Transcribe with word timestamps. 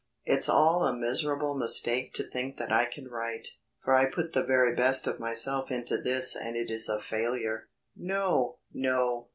It's 0.25 0.49
all 0.49 0.81
a 0.83 0.95
miserable 0.97 1.53
mistake 1.53 2.11
to 2.15 2.23
think 2.23 2.57
that 2.57 2.71
I 2.71 2.85
can 2.85 3.07
write, 3.07 3.49
for 3.85 3.93
I 3.93 4.09
put 4.09 4.33
the 4.33 4.41
very 4.43 4.73
best 4.75 5.05
of 5.05 5.19
myself 5.19 5.69
into 5.69 5.95
this 5.99 6.35
and 6.35 6.55
it 6.55 6.71
is 6.71 6.89
a 6.89 6.99
failure." 6.99 7.69
"No! 7.95 8.57
No!" 8.73 9.29